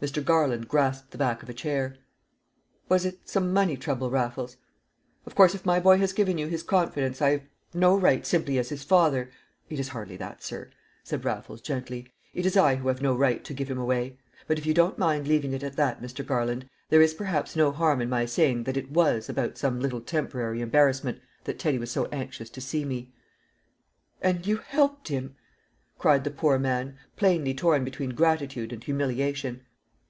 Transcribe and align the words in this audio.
Mr. 0.00 0.24
Garland 0.24 0.68
grasped 0.68 1.10
the 1.10 1.18
back 1.18 1.42
of 1.42 1.48
a 1.48 1.52
chair. 1.52 1.96
"Was 2.88 3.04
it 3.04 3.28
some 3.28 3.52
money 3.52 3.76
trouble, 3.76 4.10
Raffles? 4.10 4.56
Of 5.26 5.34
course, 5.34 5.56
if 5.56 5.66
my 5.66 5.80
boy 5.80 5.98
has 5.98 6.12
given 6.12 6.38
you 6.38 6.46
his 6.46 6.62
confidence, 6.62 7.20
I 7.20 7.30
have 7.30 7.42
no 7.74 7.96
right 7.98 8.24
simply 8.24 8.58
as 8.58 8.68
his 8.68 8.84
father" 8.84 9.28
"It 9.68 9.80
is 9.80 9.88
hardly 9.88 10.16
that, 10.18 10.40
sir," 10.40 10.70
said 11.02 11.24
Raffles, 11.24 11.60
gently; 11.60 12.06
"it 12.32 12.46
is 12.46 12.56
I 12.56 12.76
who 12.76 12.86
have 12.86 13.02
no 13.02 13.12
right 13.16 13.42
to 13.42 13.52
give 13.52 13.68
him 13.68 13.76
away. 13.78 14.16
But 14.46 14.56
if 14.56 14.66
you 14.66 14.72
don't 14.72 14.98
mind 15.00 15.26
leaving 15.26 15.52
it 15.52 15.64
at 15.64 15.74
that, 15.74 16.00
Mr. 16.00 16.24
Garland, 16.24 16.68
there 16.90 17.02
is 17.02 17.12
perhaps 17.14 17.56
no 17.56 17.72
harm 17.72 18.00
in 18.00 18.08
my 18.08 18.24
saying 18.24 18.62
that 18.64 18.76
it 18.76 18.92
was 18.92 19.28
about 19.28 19.58
some 19.58 19.80
little 19.80 20.00
temporary 20.00 20.60
embarrassment 20.60 21.18
that 21.42 21.58
Teddy 21.58 21.78
was 21.78 21.90
so 21.90 22.04
anxious 22.12 22.50
to 22.50 22.60
see 22.60 22.84
me." 22.84 23.12
"And 24.22 24.46
you 24.46 24.58
helped 24.58 25.08
him?" 25.08 25.34
cried 25.98 26.22
the 26.22 26.30
poor 26.30 26.56
man, 26.56 26.96
plainly 27.16 27.52
torn 27.52 27.82
between 27.82 28.10
gratitude 28.10 28.72
and 28.72 28.84
humiliation. 28.84 29.64